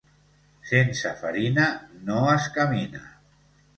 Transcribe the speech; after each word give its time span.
Sense 0.69 1.11
farina 1.21 1.67
no 2.09 2.17
es 2.33 2.49
camina. 2.59 3.05